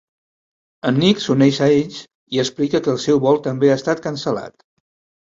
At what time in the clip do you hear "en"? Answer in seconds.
0.89-0.95